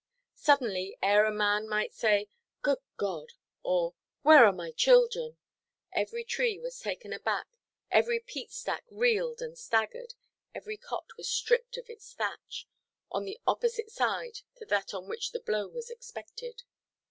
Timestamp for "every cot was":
10.55-11.29